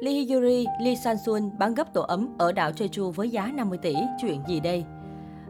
[0.00, 3.94] Lee Hyori, Lee San-sun bán gấp tổ ấm ở đảo Jeju với giá 50 tỷ,
[4.20, 4.84] chuyện gì đây?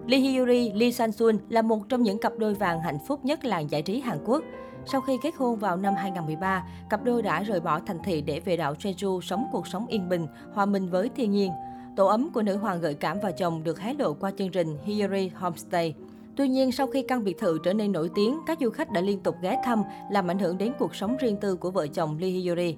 [0.07, 3.71] Lee Hyori, Lee San-sun là một trong những cặp đôi vàng hạnh phúc nhất làng
[3.71, 4.45] giải trí Hàn Quốc.
[4.87, 8.41] Sau khi kết hôn vào năm 2013, cặp đôi đã rời bỏ thành thị để
[8.41, 11.53] về đảo Jeju sống cuộc sống yên bình, hòa mình với thiên nhiên.
[11.97, 14.79] Tổ ấm của nữ hoàng gợi cảm và chồng được hé lộ qua chương trình
[14.85, 15.95] Hyori Homestay.
[16.37, 19.01] Tuy nhiên, sau khi căn biệt thự trở nên nổi tiếng, các du khách đã
[19.01, 22.19] liên tục ghé thăm, làm ảnh hưởng đến cuộc sống riêng tư của vợ chồng
[22.21, 22.77] Lee Hyori.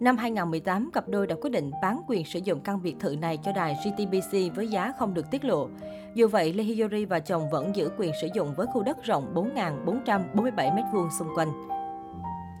[0.00, 3.38] Năm 2018, cặp đôi đã quyết định bán quyền sử dụng căn biệt thự này
[3.44, 5.68] cho đài GTBC với giá không được tiết lộ.
[6.14, 9.34] Dù vậy, Lee Hyori và chồng vẫn giữ quyền sử dụng với khu đất rộng
[9.34, 11.48] 4.447 m2 xung quanh.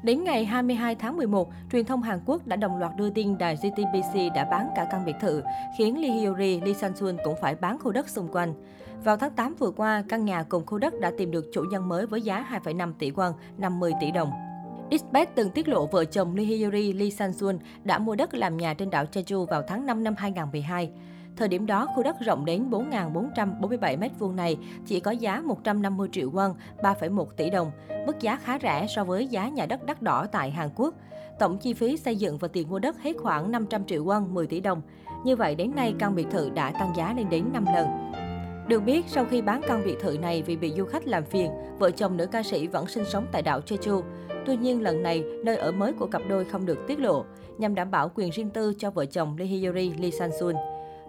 [0.02, 3.56] Đến ngày 22 tháng 11, truyền thông Hàn Quốc đã đồng loạt đưa tin đài
[3.56, 5.42] GTBC đã bán cả căn biệt thự,
[5.78, 8.54] khiến Lee Hyori, Lee Sang-sun cũng phải bán khu đất xung quanh.
[9.04, 11.88] Vào tháng 8 vừa qua, căn nhà cùng khu đất đã tìm được chủ nhân
[11.88, 14.49] mới với giá 2,5 tỷ won, 50 tỷ đồng.
[14.90, 18.74] Dispatch từng tiết lộ vợ chồng Lee Hyori, Lee Sang-sun đã mua đất làm nhà
[18.74, 20.90] trên đảo Jeju vào tháng 5 năm 2012.
[21.36, 26.30] Thời điểm đó, khu đất rộng đến 4.447 m2 này chỉ có giá 150 triệu
[26.30, 27.70] won, 3,1 tỷ đồng,
[28.06, 30.94] mức giá khá rẻ so với giá nhà đất đắt đỏ tại Hàn Quốc.
[31.38, 34.46] Tổng chi phí xây dựng và tiền mua đất hết khoảng 500 triệu won, 10
[34.46, 34.82] tỷ đồng.
[35.24, 38.12] Như vậy, đến nay căn biệt thự đã tăng giá lên đến 5 lần.
[38.68, 41.50] Được biết, sau khi bán căn biệt thự này vì bị du khách làm phiền,
[41.78, 44.02] vợ chồng nữ ca sĩ vẫn sinh sống tại đảo Jeju.
[44.46, 47.24] Tuy nhiên, lần này, nơi ở mới của cặp đôi không được tiết lộ,
[47.58, 50.54] nhằm đảm bảo quyền riêng tư cho vợ chồng Lee Hyori, Lee San-sun.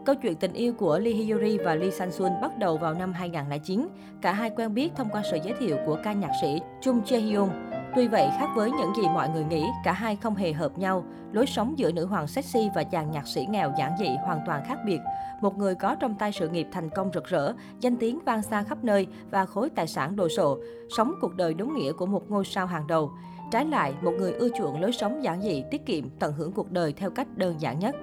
[0.05, 3.87] Câu chuyện tình yêu của Lee Hyori và Lee Sang-sun bắt đầu vào năm 2009.
[4.21, 7.70] Cả hai quen biết thông qua sự giới thiệu của ca nhạc sĩ Chung Jae-hyun.
[7.95, 11.03] Tuy vậy, khác với những gì mọi người nghĩ, cả hai không hề hợp nhau.
[11.31, 14.63] Lối sống giữa nữ hoàng sexy và chàng nhạc sĩ nghèo giản dị hoàn toàn
[14.65, 14.99] khác biệt.
[15.41, 18.63] Một người có trong tay sự nghiệp thành công rực rỡ, danh tiếng vang xa
[18.63, 20.57] khắp nơi và khối tài sản đồ sộ,
[20.89, 23.11] sống cuộc đời đúng nghĩa của một ngôi sao hàng đầu.
[23.51, 26.71] Trái lại, một người ưa chuộng lối sống giản dị, tiết kiệm, tận hưởng cuộc
[26.71, 27.95] đời theo cách đơn giản nhất.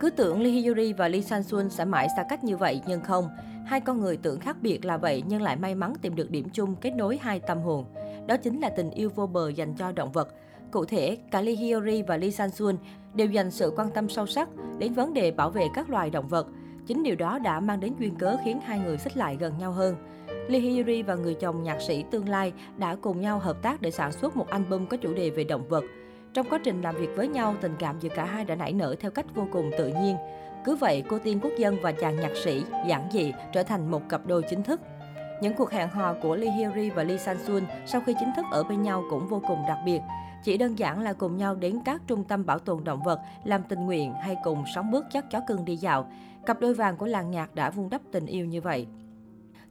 [0.00, 3.00] Cứ tưởng Lee Hyori và Lee San Sun sẽ mãi xa cách như vậy nhưng
[3.00, 3.28] không.
[3.66, 6.48] Hai con người tưởng khác biệt là vậy nhưng lại may mắn tìm được điểm
[6.52, 7.84] chung kết nối hai tâm hồn.
[8.26, 10.28] Đó chính là tình yêu vô bờ dành cho động vật.
[10.70, 12.76] Cụ thể, cả Lee Hyori và Lee San Sun
[13.14, 14.48] đều dành sự quan tâm sâu sắc
[14.78, 16.46] đến vấn đề bảo vệ các loài động vật.
[16.86, 19.72] Chính điều đó đã mang đến duyên cớ khiến hai người xích lại gần nhau
[19.72, 19.96] hơn.
[20.48, 23.90] Lee Hyori và người chồng nhạc sĩ tương lai đã cùng nhau hợp tác để
[23.90, 25.84] sản xuất một album có chủ đề về động vật.
[26.34, 28.94] Trong quá trình làm việc với nhau, tình cảm giữa cả hai đã nảy nở
[29.00, 30.16] theo cách vô cùng tự nhiên.
[30.64, 34.02] Cứ vậy, cô Tiên Quốc Dân và chàng nhạc sĩ giản dị trở thành một
[34.08, 34.80] cặp đôi chính thức.
[35.40, 38.64] Những cuộc hẹn hò của Lee Hyori và Lee Sang-sun sau khi chính thức ở
[38.64, 40.00] bên nhau cũng vô cùng đặc biệt.
[40.44, 43.62] Chỉ đơn giản là cùng nhau đến các trung tâm bảo tồn động vật, làm
[43.62, 46.10] tình nguyện hay cùng sóng bước dắt chó cưng đi dạo.
[46.46, 48.86] Cặp đôi vàng của làng nhạc đã vun đắp tình yêu như vậy.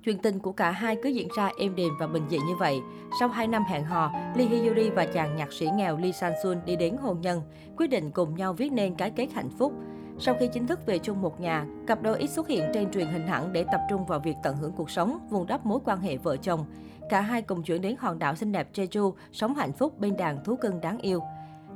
[0.03, 2.79] Chuyện tình của cả hai cứ diễn ra êm đềm và bình dị như vậy.
[3.19, 6.75] Sau 2 năm hẹn hò, Lee Hyori và chàng nhạc sĩ nghèo Lee Sang-sun đi
[6.75, 7.41] đến hôn nhân,
[7.77, 9.73] quyết định cùng nhau viết nên cái kết hạnh phúc.
[10.19, 13.07] Sau khi chính thức về chung một nhà, cặp đôi ít xuất hiện trên truyền
[13.07, 15.99] hình hẳn để tập trung vào việc tận hưởng cuộc sống, vun đắp mối quan
[15.99, 16.65] hệ vợ chồng.
[17.09, 20.43] Cả hai cùng chuyển đến hòn đảo xinh đẹp Jeju, sống hạnh phúc bên đàn
[20.43, 21.21] thú cưng đáng yêu.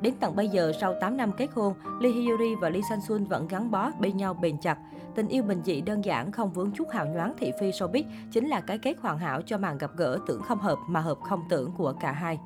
[0.01, 3.47] Đến tận bây giờ, sau 8 năm kết hôn, Lee Hyori và Lee Sang-sun vẫn
[3.47, 4.77] gắn bó bên nhau bền chặt.
[5.15, 8.47] Tình yêu bình dị đơn giản, không vướng chút hào nhoáng thị phi showbiz chính
[8.47, 11.43] là cái kết hoàn hảo cho màn gặp gỡ tưởng không hợp mà hợp không
[11.49, 12.39] tưởng của cả hai.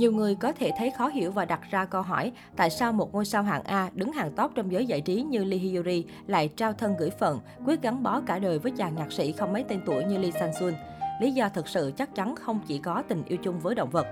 [0.00, 3.14] Nhiều người có thể thấy khó hiểu và đặt ra câu hỏi tại sao một
[3.14, 6.48] ngôi sao hạng A đứng hàng top trong giới giải trí như Lee Hyori lại
[6.48, 9.64] trao thân gửi phận, quyết gắn bó cả đời với chàng nhạc sĩ không mấy
[9.68, 10.72] tên tuổi như Lee Sang-sun.
[11.20, 14.06] Lý do thực sự chắc chắn không chỉ có tình yêu chung với động vật.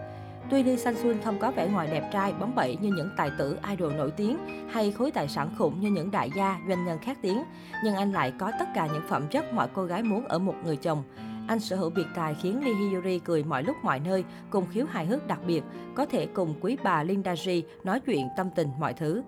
[0.51, 3.59] Tuy Lee Sang-sun không có vẻ ngoài đẹp trai, bóng bẩy như những tài tử
[3.71, 4.39] idol nổi tiếng
[4.73, 7.43] hay khối tài sản khủng như những đại gia, doanh nhân khác tiếng,
[7.85, 10.55] nhưng anh lại có tất cả những phẩm chất mọi cô gái muốn ở một
[10.65, 11.03] người chồng.
[11.49, 14.87] Anh sở hữu biệt tài khiến Lee Hyori cười mọi lúc mọi nơi, cùng khiếu
[14.87, 15.63] hài hước đặc biệt,
[15.95, 19.23] có thể cùng quý bà Linda Ji nói chuyện tâm tình mọi thứ.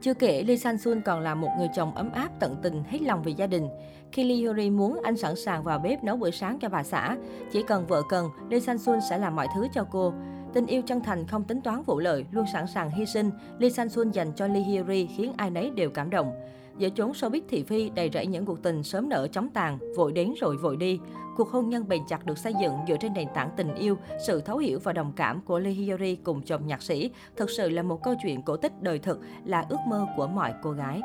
[0.00, 3.02] Chưa kể, Lee San Sun còn là một người chồng ấm áp, tận tình, hết
[3.02, 3.68] lòng vì gia đình.
[4.12, 7.16] Khi Lee Hyori muốn, anh sẵn sàng vào bếp nấu bữa sáng cho bà xã.
[7.52, 10.12] Chỉ cần vợ cần, Lee San Sun sẽ làm mọi thứ cho cô.
[10.54, 13.70] Tình yêu chân thành không tính toán vụ lợi, luôn sẵn sàng hy sinh, Lee
[13.70, 16.32] San Sun dành cho Lee Hyori khiến ai nấy đều cảm động.
[16.78, 20.12] Giữa chốn showbiz thị phi đầy rẫy những cuộc tình sớm nở chóng tàn, vội
[20.12, 21.00] đến rồi vội đi.
[21.36, 24.40] Cuộc hôn nhân bền chặt được xây dựng dựa trên nền tảng tình yêu, sự
[24.40, 27.82] thấu hiểu và đồng cảm của Lee Hyori cùng chồng nhạc sĩ, thực sự là
[27.82, 31.00] một câu chuyện cổ tích đời thực, là ước mơ của mọi cô gái.